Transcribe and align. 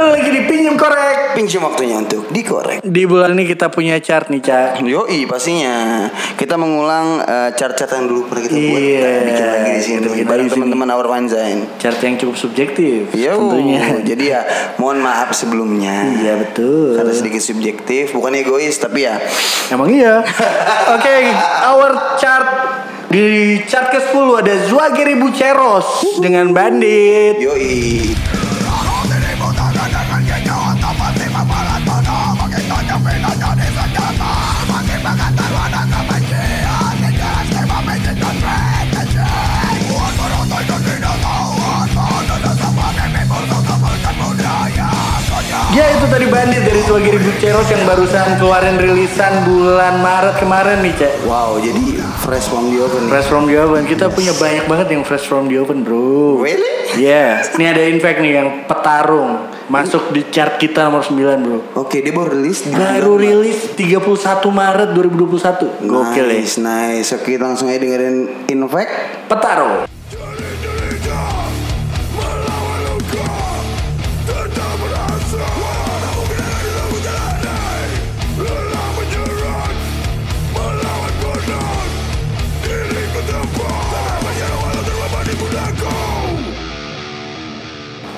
Kembali 0.00 0.16
lagi 0.16 0.32
di 0.32 0.42
pinjam 0.48 0.80
korek. 0.80 1.36
Pinjam 1.36 1.60
waktunya 1.60 2.00
untuk 2.00 2.24
dikorek. 2.32 2.80
Di 2.80 3.04
bulan 3.04 3.36
ini 3.36 3.44
kita 3.44 3.68
punya 3.68 4.00
chart 4.00 4.32
nih, 4.32 4.40
Cak. 4.40 4.80
Yoi 4.80 5.28
pastinya 5.28 6.08
Kita 6.40 6.56
mengulang 6.56 7.20
eh, 7.20 7.52
chart-chart 7.52 8.00
yang 8.00 8.08
dulu 8.08 8.32
pernah 8.32 8.48
kita 8.48 8.56
buat 8.56 8.80
Iya, 8.80 8.96
Kita 8.96 9.20
bikin 9.20 9.44
lagi 9.44 9.70
di 9.70 9.82
sini 9.84 9.96
kita 10.24 10.32
sini. 10.32 10.48
teman-teman 10.48 10.88
Our 10.88 11.04
Fanzine 11.04 11.60
Chart 11.76 12.00
yang 12.00 12.16
cukup 12.16 12.32
subjektif 12.40 13.12
Yo, 13.12 13.36
tentunya. 13.36 14.00
jadi 14.00 14.24
ya 14.24 14.40
mohon 14.80 15.04
maaf 15.04 15.36
sebelumnya 15.36 16.08
Iya, 16.16 16.32
betul. 16.40 16.96
Karena 16.96 17.12
sedikit 17.12 17.44
subjektif, 17.44 18.16
bukan 18.16 18.40
egois 18.40 18.80
tapi 18.80 19.04
ya 19.04 19.20
Emang 19.68 19.92
iya. 19.92 20.24
Oke, 20.96 21.12
our 21.68 22.16
chart 22.16 22.48
di 23.12 23.60
chart 23.68 23.92
ke-10 23.92 24.16
ada 24.38 24.54
Zuagiri 24.64 25.18
Buceros 25.20 26.08
dengan 26.24 26.56
Bandit. 26.56 27.36
Yoi 27.36 28.39
Tadi 46.20 46.36
Bandit 46.36 46.60
dari 46.68 46.84
Zuagiri 46.84 47.16
Buceros 47.16 47.64
yang 47.72 47.80
barusan 47.88 48.36
keluarin 48.36 48.76
rilisan 48.76 49.40
bulan 49.48 50.04
Maret 50.04 50.36
kemarin 50.36 50.84
nih, 50.84 50.92
Cek. 50.92 51.24
Wow, 51.24 51.56
jadi 51.56 51.96
fresh 52.20 52.44
from 52.44 52.68
the 52.68 52.76
oven 52.76 53.08
Fresh 53.08 53.28
from 53.32 53.48
the 53.48 53.56
oven. 53.56 53.88
Kita 53.88 54.12
punya 54.12 54.36
banyak 54.36 54.68
banget 54.68 54.92
yang 54.92 55.00
fresh 55.08 55.24
from 55.24 55.48
the 55.48 55.56
oven, 55.56 55.80
bro. 55.80 56.44
Really? 56.44 57.00
Iya. 57.00 57.40
Ini 57.56 57.64
ada 57.72 57.82
infect 57.88 58.20
nih 58.20 58.36
yang 58.36 58.68
petarung. 58.68 59.48
Masuk 59.72 60.12
di 60.12 60.28
chart 60.28 60.60
kita 60.60 60.92
nomor 60.92 61.08
9, 61.08 61.40
bro. 61.40 61.88
Oke, 61.88 62.04
dia 62.04 62.12
baru 62.12 62.36
rilis 62.36 62.68
Baru 62.68 63.16
rilis 63.16 63.72
31 63.72 64.04
Maret 64.52 64.92
2021. 64.92 65.88
Gokil 65.88 66.26
ya. 66.28 66.36
Nice, 66.36 66.60
nice 66.60 67.16
Oke, 67.16 67.40
langsung 67.40 67.72
aja 67.72 67.80
dengerin 67.80 68.44
Infect 68.52 69.24
Petarung. 69.24 69.88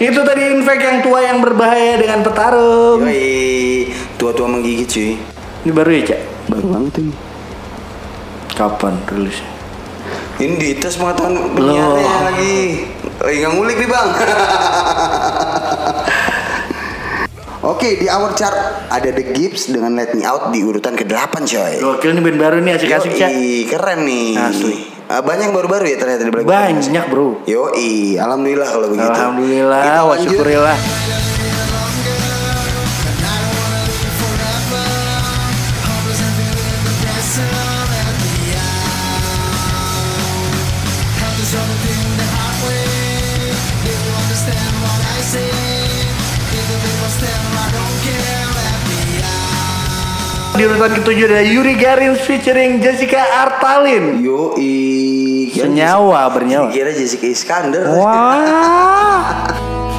Itu 0.03 0.27
tadi 0.27 0.51
infect 0.51 0.83
yang 0.83 0.99
tua 0.99 1.23
yang 1.23 1.39
berbahaya 1.39 1.95
dengan 1.95 2.27
petarung. 2.27 3.07
Yoi 3.07 3.87
Tua-tua 4.19 4.51
menggigit 4.51 4.87
cuy 4.91 5.15
Ini 5.63 5.71
baru 5.71 5.91
ya, 5.95 6.03
Cak? 6.11 6.21
Baru 6.51 6.67
banget 6.75 7.07
ini 7.07 7.15
Kapan 8.59 8.99
rilisnya? 9.07 9.51
Ini 10.43 10.55
di 10.59 10.75
tes 10.79 10.99
pengetahuan 10.99 11.55
penyiarnya 11.55 12.15
lagi 12.27 12.87
Lagi 13.23 13.37
nggak 13.47 13.53
ngulik 13.55 13.77
nih 13.79 13.89
bang 13.91 14.09
Oke 17.63 17.95
di 18.03 18.11
our 18.11 18.35
chart 18.35 18.91
ada 18.91 19.11
The 19.15 19.23
Gibbs 19.39 19.71
dengan 19.71 19.95
Let 19.95 20.19
Me 20.19 20.27
Out 20.27 20.51
di 20.51 20.67
urutan 20.67 20.99
ke-8 20.99 21.47
coy 21.47 21.79
Gokil 21.79 22.19
nih 22.19 22.23
band 22.27 22.39
baru 22.43 22.59
nih 22.59 22.75
asik-asik, 22.75 23.15
Cak. 23.15 23.31
Keren 23.71 24.03
nih 24.03 24.35
Asli. 24.35 24.92
Ah, 25.13 25.21
Banyak 25.21 25.53
yang 25.53 25.57
baru-baru 25.57 25.93
ya 25.93 25.97
ternyata 26.01 26.25
di 26.25 26.33
Black 26.33 26.49
Banyak, 26.49 27.05
bro. 27.13 27.45
Yoi, 27.45 28.17
Alhamdulillah 28.17 28.65
kalau 28.65 28.89
begitu 28.89 29.13
Alhamdulillah, 29.13 30.01
wa 30.09 30.17
syukurillah. 30.17 30.79
Di 50.63 50.71
urutan 50.71 50.95
ketujuh 50.95 51.27
ada 51.27 51.43
Yuri 51.43 51.75
Garin 51.75 52.15
featuring 52.15 52.79
Jessica 52.79 53.19
Artalin. 53.19 54.23
Yoi 54.23 55.51
Kira 55.51 55.67
Senyawa 55.67 56.31
bernyawa. 56.31 56.71
Kira 56.71 56.95
Jessica 56.95 57.27
Iskandar 57.27 57.83
Wah. 57.99 59.43
Terus 59.43 59.91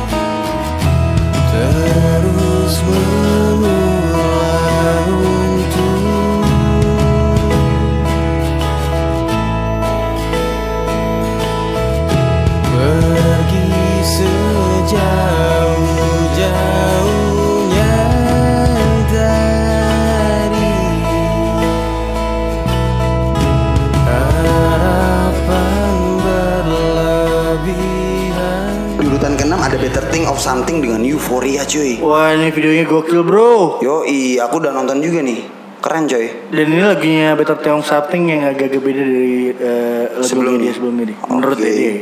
urutan 29.13 29.37
ke-6 29.37 29.53
ada 29.53 29.77
Better 29.77 30.05
Thing 30.09 30.25
of 30.25 30.41
Something 30.41 30.81
dengan 30.81 31.05
Euphoria 31.05 31.61
cuy 31.69 32.01
Wah 32.01 32.33
ini 32.33 32.49
videonya 32.49 32.81
gokil 32.89 33.21
bro. 33.21 33.77
Yoi, 33.77 34.41
aku 34.41 34.57
udah 34.57 34.73
nonton 34.73 34.97
juga 35.05 35.21
nih 35.21 35.45
Keren 35.77 36.09
coy 36.09 36.25
Dan 36.49 36.65
ini 36.73 36.81
lagunya 36.81 37.37
Better 37.37 37.61
Thing 37.61 37.85
Something 37.85 38.33
yang 38.33 38.41
agak 38.49 38.73
beda 38.73 39.03
dari 39.05 39.53
eh, 39.53 40.03
lagu 40.17 40.25
Sebelumnya. 40.25 40.65
dia 40.65 40.73
sebelumnya 40.73 41.05
dia. 41.13 41.17
Menurut 41.29 41.57
Oke. 41.61 41.69
dia. 41.69 41.93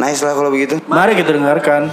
Nice 0.00 0.24
lah 0.24 0.32
kalau 0.32 0.48
begitu 0.48 0.80
Mari 0.88 1.12
kita 1.20 1.36
dengarkan. 1.36 1.92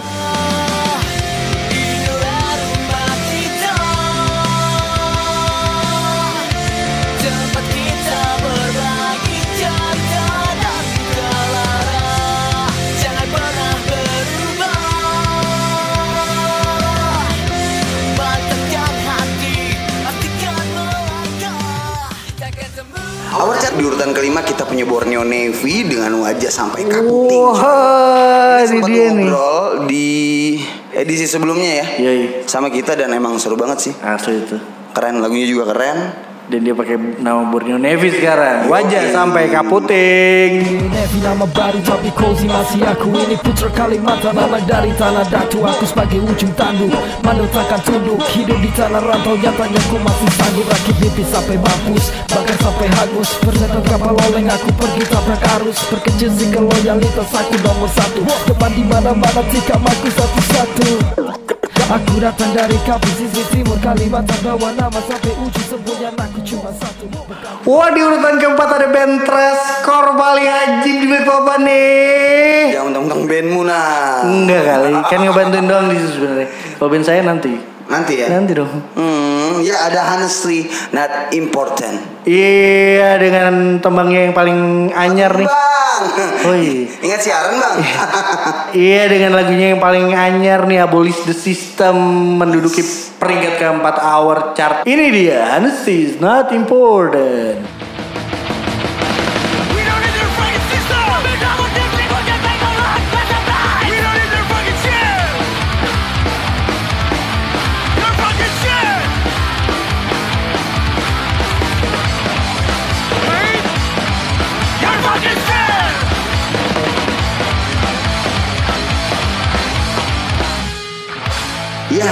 Urutan 24.01 24.17
kelima 24.17 24.41
kita 24.41 24.65
punya 24.65 24.81
Borneo 24.81 25.21
Navy 25.21 25.85
dengan 25.85 26.25
wajah 26.25 26.49
sampai 26.49 26.89
Wah, 26.89 28.57
ini 28.65 28.81
Sempat 28.81 28.89
dia 28.89 29.13
nih. 29.13 29.29
ngobrol 29.29 29.85
di 29.85 30.09
edisi 30.89 31.29
sebelumnya 31.29 31.69
ya 31.69 31.85
Iya, 32.01 32.11
iya. 32.17 32.29
Sama 32.49 32.73
kita 32.73 32.97
dan 32.97 33.13
emang 33.13 33.37
seru 33.37 33.53
banget 33.53 33.77
sih 33.77 33.93
Asli 34.01 34.41
itu. 34.41 34.57
Keren 34.97 35.21
lagunya 35.21 35.45
juga 35.45 35.69
keren 35.69 36.17
Dan 36.49 36.65
dia 36.65 36.73
pakai 36.73 36.97
nama 37.21 37.45
Borneo 37.45 37.77
Navy 37.77 38.09
sekarang. 38.09 38.65
Wajah 38.65 39.13
sampai 39.13 39.53
kaputing. 39.53 40.89
Nevi 40.89 41.19
nama 41.21 41.45
baru 41.45 41.77
tapi 41.85 42.09
cozy 42.17 42.49
masih 42.49 42.81
aku. 42.81 43.13
Ini 43.13 43.37
putra 43.37 43.69
Kalimantan 43.69 44.33
anak 44.33 44.65
dari 44.65 44.89
tanah 44.97 45.27
datu. 45.29 45.61
Aku 45.61 45.85
sebagai 45.85 46.17
ujung 46.17 46.49
tanduk 46.57 46.89
Mandor 47.21 47.45
takkan 47.53 47.77
tunduk. 47.85 48.17
Hidup 48.33 48.57
di 48.57 48.69
tanah 48.73 49.01
rantau 49.05 49.37
nyatanya 49.37 49.81
ku 49.85 49.97
masih 50.01 50.29
sanggup. 50.33 50.65
Rakit 50.65 50.95
mimpi 50.97 51.23
sampai 51.29 51.57
mampus 51.61 52.05
Bahkan 52.09 52.57
sampai 52.57 52.87
hangus. 52.89 53.29
Bersedot 53.45 53.83
kapal 53.85 54.15
oleng 54.17 54.47
aku 54.49 54.69
pergi 54.75 55.03
tabrak 55.07 55.43
arus. 55.61 55.77
Berkecil 55.93 56.29
sih 56.35 56.49
loyalitas 56.51 57.29
aku 57.31 57.55
nomor 57.61 57.89
satu. 57.93 58.21
Depan 58.49 58.71
di 58.73 58.83
mana 58.89 59.13
mana 59.13 59.41
tikam 59.53 59.85
aku 59.85 60.07
satu-satu. 60.09 60.89
Aku 61.91 62.23
datang 62.23 62.55
dari 62.55 62.79
kampung 62.87 63.11
sisi 63.19 63.43
timur 63.51 63.75
Kalimantan 63.83 64.39
bawa 64.47 64.71
nama 64.79 64.95
sampai 65.03 65.35
ujung 65.43 65.67
Wah 67.61 67.87
di 67.93 68.01
urutan 68.01 68.41
keempat 68.41 68.69
ada 68.73 68.87
band 68.89 69.21
Trash 69.21 69.85
Core 69.85 70.17
paling 70.17 70.47
anjing 70.49 70.97
di 70.97 71.05
Balikpapan 71.05 71.59
nih. 71.61 72.73
Jangan 72.73 72.85
mentang-mentang 72.89 73.21
bandmu 73.29 73.61
nah 73.61 74.25
Enggak 74.25 74.61
kali, 74.65 74.91
kan 75.05 75.19
ngebantuin 75.21 75.65
doang 75.69 75.85
di 75.93 75.95
situ 76.01 76.11
sebenarnya. 76.17 76.47
Kalau 76.81 76.89
band 76.89 77.05
saya 77.05 77.21
nanti. 77.21 77.53
Nanti 77.91 78.13
ya 78.17 78.27
Nanti 78.31 78.51
dong. 78.55 78.71
Hmm, 78.97 79.30
ya 79.59 79.91
ada 79.91 80.15
honestly 80.15 80.71
not 80.95 81.35
important 81.35 82.11
Iya 82.21 83.17
dengan 83.17 83.81
tembangnya 83.81 84.29
yang 84.29 84.35
paling 84.37 84.93
anyar 84.93 85.33
nih. 85.41 85.49
Bang 85.49 86.03
Oh 86.45 86.53
iya. 86.61 86.85
Ingat 87.01 87.19
siaran 87.21 87.57
bang 87.57 87.75
Iya 88.77 89.01
dengan 89.09 89.31
lagunya 89.33 89.73
yang 89.73 89.81
paling 89.81 90.13
anyar 90.13 90.69
nih 90.69 90.85
Abolish 90.85 91.25
the 91.25 91.33
System 91.33 91.97
menduduki 92.37 92.85
peringkat 93.17 93.57
keempat 93.57 93.97
hour 94.05 94.53
chart. 94.53 94.85
Ini 94.85 95.05
dia, 95.09 95.57
honesty 95.57 96.13
is 96.13 96.21
not 96.21 96.53
important. 96.53 97.80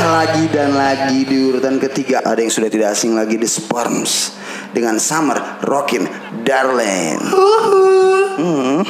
Lagi 0.09 0.49
dan 0.49 0.73
lagi 0.73 1.21
di 1.21 1.37
urutan 1.37 1.77
ketiga 1.77 2.25
ada 2.25 2.41
yang 2.41 2.49
sudah 2.49 2.69
tidak 2.69 2.97
asing 2.97 3.13
lagi 3.13 3.37
The 3.37 3.45
Sperms 3.45 4.33
dengan 4.73 4.97
Summer 4.97 5.61
Rockin' 5.61 6.09
Darling. 6.41 7.21
Hmm. 8.39 8.81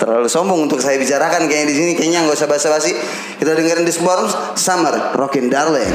Terlalu 0.00 0.26
sombong 0.26 0.66
untuk 0.66 0.80
saya 0.80 0.98
bicarakan 0.98 1.46
kayaknya 1.46 1.68
di 1.68 1.76
sini 1.76 1.92
kayaknya 1.94 2.24
nggak 2.26 2.36
usah 2.36 2.48
basa-basi. 2.48 2.96
Kita 3.38 3.52
dengerin 3.52 3.84
The 3.84 3.94
Sperms 3.94 4.32
Summer 4.56 5.14
Rockin' 5.14 5.52
Darling. 5.52 5.94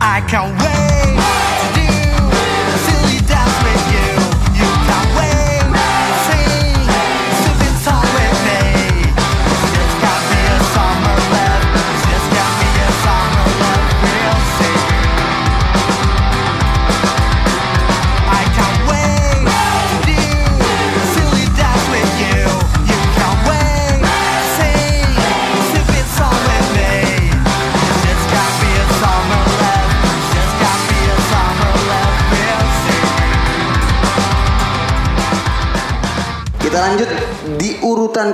I 0.00 0.20
can't 0.28 0.52
wait 0.60 0.79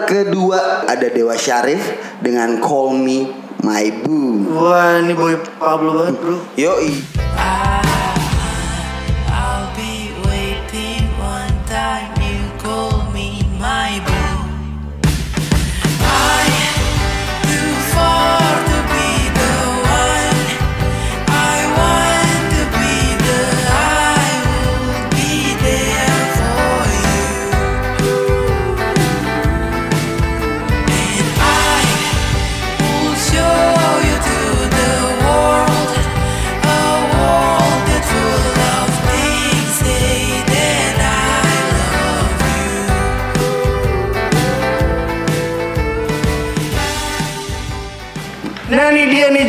kedua 0.06 0.86
ada 0.86 1.10
Dewa 1.10 1.34
Syarif 1.34 1.82
dengan 2.22 2.62
Call 2.62 3.02
Me 3.02 3.26
My 3.66 3.90
Boo. 4.06 4.46
Wah 4.54 5.02
ini 5.02 5.12
boy 5.12 5.34
Pablo 5.58 5.98
banget 5.98 6.16
bro. 6.22 6.38
Yoi. 6.54 7.25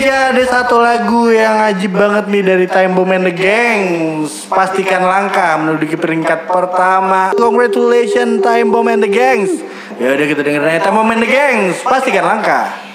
Ja, 0.08 0.32
ada 0.32 0.40
satu 0.48 0.80
lagu 0.80 1.28
yang 1.28 1.60
ajib 1.68 2.00
banget 2.00 2.32
nih 2.32 2.40
dari 2.40 2.64
Time 2.64 2.96
Bomb 2.96 3.12
and 3.12 3.28
the 3.28 3.36
Gangs. 3.36 4.48
Pastikan 4.48 5.04
langkah 5.04 5.60
menduduki 5.60 6.00
peringkat 6.00 6.48
pertama. 6.48 7.36
Congratulations 7.36 8.40
Time 8.40 8.72
Bomb 8.72 8.88
and 8.88 9.04
the 9.04 9.12
Gangs. 9.12 9.52
Ya 10.00 10.16
udah 10.16 10.26
kita 10.32 10.48
dengerin 10.48 10.80
Time 10.80 10.96
Bomb 10.96 11.12
and 11.12 11.20
the 11.20 11.28
Gangs. 11.28 11.84
Pastikan 11.84 12.24
langkah 12.24 12.87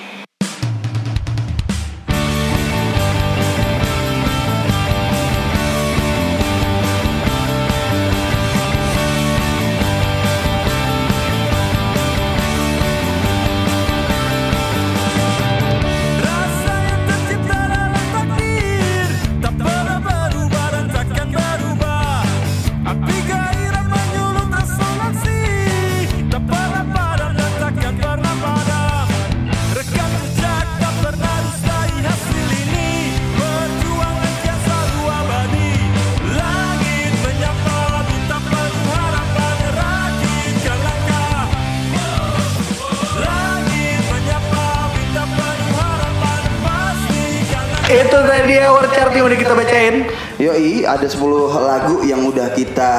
Itu 47.93 48.19
tadi 48.25 48.57
our 48.57 48.89
chart 48.97 49.13
yang 49.13 49.29
udah 49.29 49.37
kita 49.37 49.53
bacain. 49.53 50.09
Yoi, 50.41 50.89
ada 50.89 51.05
10 51.05 51.21
lagu 51.61 52.01
yang 52.01 52.25
udah 52.25 52.49
kita 52.57 52.93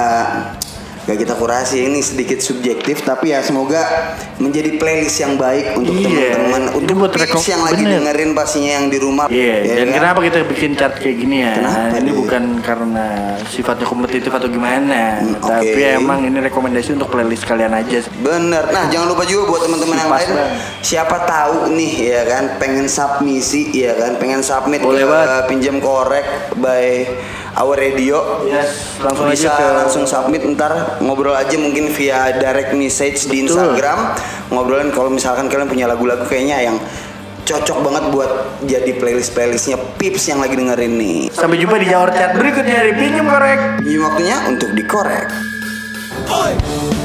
Gak 1.03 1.19
kita 1.19 1.35
kurasi 1.35 1.83
ini 1.83 1.99
sedikit 1.99 2.39
subjektif 2.39 3.03
tapi 3.03 3.29
ya 3.29 3.39
semoga 3.39 3.83
menjadi 4.37 4.79
playlist 4.79 5.19
yang 5.19 5.35
baik 5.35 5.75
untuk 5.75 5.91
Iya, 5.91 6.31
teman-teman 6.31 6.63
untuk 6.73 6.95
buat 6.95 7.11
peeps 7.11 7.27
rekom- 7.27 7.43
yang 7.45 7.61
lagi 7.61 7.75
bener. 7.77 7.91
dengerin 7.99 8.31
pastinya 8.31 8.71
yang 8.73 8.85
di 8.87 8.97
rumah. 8.97 9.25
Iya, 9.27 9.55
Ya 9.61 9.73
dan 9.75 9.87
kan? 9.89 9.95
kenapa 9.97 10.19
kita 10.21 10.37
bikin 10.45 10.71
chart 10.73 10.95
kayak 10.95 11.17
gini 11.17 11.43
ya? 11.43 11.53
Kenapa 11.53 11.95
ini 11.97 12.11
bukan 12.13 12.43
karena 12.61 13.07
sifatnya 13.45 13.83
kompetitif 13.83 14.31
atau 14.31 14.47
gimana, 14.47 15.19
Hmm, 15.19 15.35
tapi 15.37 15.75
oke. 15.75 15.91
emang 15.97 16.23
ini 16.23 16.39
rekomendasi 16.41 16.89
untuk 16.93 17.09
playlist 17.09 17.43
kalian 17.43 17.73
aja. 17.73 17.99
Bener. 18.15 18.63
Nah, 18.65 18.87
jangan 18.87 19.07
lupa 19.09 19.23
juga 19.23 19.43
buat 19.49 19.61
teman-teman 19.61 19.97
yang 19.97 20.07
lain. 20.09 20.27
banget. 20.31 20.49
Siapa 20.81 21.17
tahu 21.21 21.55
nih 21.69 21.93
ya 22.09 22.21
kan 22.23 22.55
pengen 22.55 22.87
submisi 22.87 23.75
ya 23.75 23.91
kan, 23.93 24.15
pengen 24.15 24.39
submit 24.39 24.79
Boleh 24.79 25.03
ke 25.03 25.19
pinjam 25.45 25.77
korek 25.77 26.23
by 26.55 27.03
Our 27.53 27.75
Radio. 27.77 28.41
Yes, 28.49 28.97
langsung 28.97 29.29
bisa 29.29 29.53
aja 29.53 29.57
ke 29.61 29.65
langsung 29.77 30.03
submit 30.09 30.41
ntar 30.57 30.97
ngobrol 31.05 31.37
aja 31.37 31.53
mungkin 31.61 31.93
via 31.93 32.33
direct 32.33 32.73
message 32.73 33.29
di 33.29 33.45
Betul. 33.45 33.53
Instagram 33.53 33.99
ngobrolin 34.49 34.89
kalau 34.89 35.13
misalkan 35.13 35.45
kalian 35.47 35.69
punya 35.69 35.85
lagu-lagu 35.85 36.25
kayaknya 36.25 36.73
yang 36.73 36.77
cocok 37.43 37.77
banget 37.83 38.03
buat 38.09 38.31
jadi 38.63 38.91
playlist 38.97 39.35
playlistnya 39.35 39.77
Pips 39.99 40.31
yang 40.31 40.41
lagi 40.41 40.57
dengerin 40.57 40.93
nih. 40.97 41.19
Sampai 41.29 41.61
jumpa 41.61 41.77
di 41.77 41.87
Jawar 41.91 42.09
Chat 42.15 42.33
berikutnya 42.39 42.73
dari 42.73 42.93
Pinjam 42.97 43.27
Korek. 43.29 43.85
Ini 43.85 43.97
waktunya 44.01 44.37
untuk 44.49 44.69
dikorek. 44.73 45.27
Pinjam 46.23 47.02